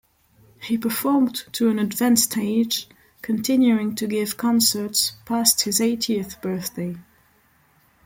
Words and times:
He 0.59 0.79
performed 0.79 1.43
to 1.51 1.69
an 1.69 1.77
advanced 1.77 2.35
age, 2.35 2.89
continuing 3.21 3.93
to 3.97 4.07
give 4.07 4.35
concerts 4.35 5.11
past 5.25 5.61
his 5.61 5.79
eightieth 5.79 6.41
birthday. 6.41 6.97